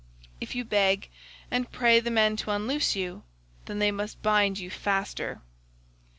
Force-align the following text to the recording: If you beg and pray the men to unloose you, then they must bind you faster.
If 0.39 0.55
you 0.55 0.65
beg 0.65 1.09
and 1.51 1.71
pray 1.71 1.99
the 1.99 2.09
men 2.09 2.35
to 2.37 2.49
unloose 2.49 2.95
you, 2.95 3.21
then 3.67 3.77
they 3.77 3.91
must 3.91 4.23
bind 4.23 4.57
you 4.57 4.71
faster. 4.71 5.43